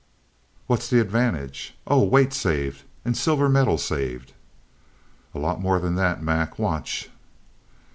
[0.65, 1.75] "What's the advantage?
[1.85, 4.33] Oh weight saved, and silver metal saved."
[5.35, 6.57] "A lot more than that, Mac.
[6.57, 7.07] Watch."